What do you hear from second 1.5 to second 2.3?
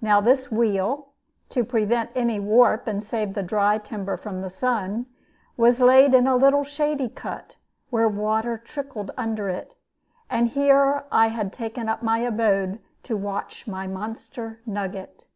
(to prevent